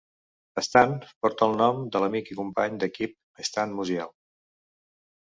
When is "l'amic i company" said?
2.03-2.79